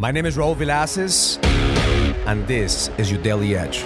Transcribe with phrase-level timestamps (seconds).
[0.00, 1.44] My name is Raul Villacis,
[2.24, 3.82] and this is your Daily Edge.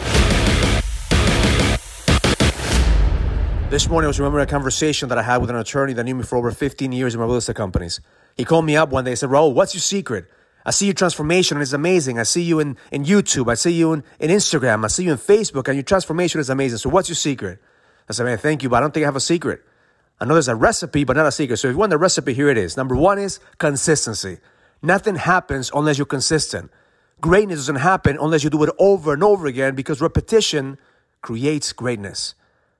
[3.70, 6.14] This morning, I was remembering a conversation that I had with an attorney that knew
[6.14, 8.02] me for over 15 years in my real estate companies.
[8.36, 10.26] He called me up one day and said, Raul, what's your secret?
[10.66, 12.18] I see your transformation and it's amazing.
[12.18, 13.50] I see you in, in YouTube.
[13.50, 14.84] I see you in, in Instagram.
[14.84, 16.76] I see you in Facebook and your transformation is amazing.
[16.76, 17.58] So what's your secret?
[18.10, 19.62] I said, man, thank you, but I don't think I have a secret.
[20.20, 21.56] I know there's a recipe, but not a secret.
[21.56, 22.76] So if you want the recipe, here it is.
[22.76, 24.40] Number one is consistency.
[24.82, 26.70] Nothing happens unless you're consistent.
[27.20, 30.76] Greatness doesn't happen unless you do it over and over again because repetition
[31.20, 32.34] creates greatness.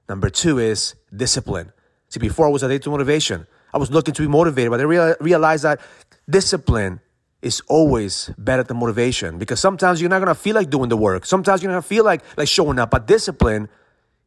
[0.09, 1.73] Number two is discipline.
[2.09, 3.47] See, before I was addicted to motivation.
[3.73, 5.81] I was looking to be motivated, but I real, realized that
[6.29, 7.01] discipline
[7.41, 11.25] is always better than motivation because sometimes you're not gonna feel like doing the work.
[11.25, 13.69] Sometimes you're not gonna feel like like showing up, but discipline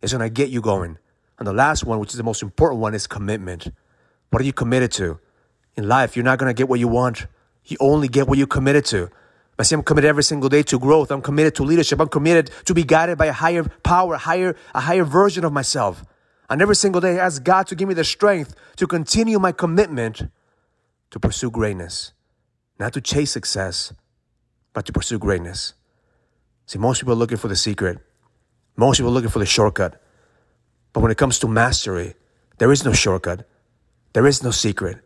[0.01, 0.97] is gonna get you going.
[1.37, 3.67] And the last one, which is the most important one, is commitment.
[4.31, 5.19] What are you committed to?
[5.75, 7.27] In life, you're not gonna get what you want.
[7.65, 9.09] You only get what you're committed to.
[9.57, 11.11] I say I'm committed every single day to growth.
[11.11, 11.99] I'm committed to leadership.
[11.99, 16.03] I'm committed to be guided by a higher power, higher, a higher version of myself.
[16.49, 19.51] And every single day, I ask God to give me the strength to continue my
[19.51, 20.23] commitment
[21.11, 22.11] to pursue greatness,
[22.77, 23.93] not to chase success,
[24.73, 25.73] but to pursue greatness.
[26.65, 27.99] See, most people are looking for the secret.
[28.75, 30.01] Most people are looking for the shortcut.
[30.91, 32.15] But when it comes to mastery,
[32.57, 33.47] there is no shortcut.
[34.13, 34.97] There is no secret.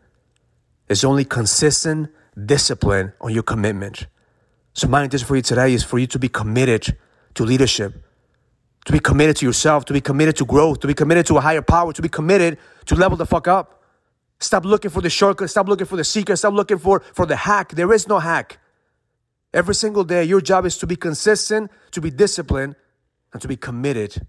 [0.88, 2.10] It's only consistent
[2.46, 4.06] discipline on your commitment.
[4.72, 6.96] So my intention for you today is for you to be committed
[7.34, 7.94] to leadership,
[8.86, 11.40] to be committed to yourself, to be committed to growth, to be committed to a
[11.40, 13.82] higher power, to be committed to level the fuck up.
[14.38, 17.36] Stop looking for the shortcut, stop looking for the secret, stop looking for, for the
[17.36, 17.72] hack.
[17.72, 18.58] There is no hack.
[19.52, 22.76] Every single day, your job is to be consistent, to be disciplined,
[23.32, 24.26] and to be committed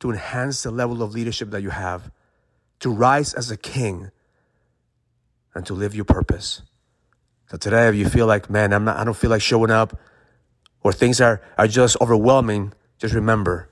[0.00, 2.10] to enhance the level of leadership that you have,
[2.80, 4.10] to rise as a king,
[5.54, 6.62] and to live your purpose.
[7.52, 10.00] So today, if you feel like, man, I'm not, I don't feel like showing up,
[10.82, 13.68] or things are, are just overwhelming, just remember,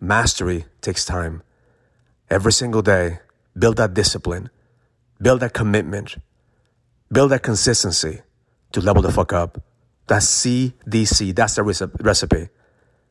[0.00, 1.44] mastery takes time.
[2.28, 3.20] Every single day,
[3.56, 4.50] build that discipline,
[5.20, 6.16] build that commitment,
[7.12, 8.22] build that consistency
[8.72, 9.62] to level the fuck up.
[10.08, 11.32] That's CDC.
[11.36, 11.62] That's the
[12.00, 12.48] recipe.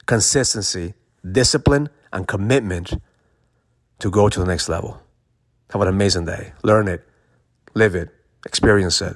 [0.08, 0.94] Consistency,
[1.24, 2.96] discipline, and commitment
[4.00, 5.02] to go to the next level.
[5.70, 6.52] Have an amazing day.
[6.64, 7.08] Learn it,
[7.74, 8.10] live it,
[8.46, 9.16] experience it.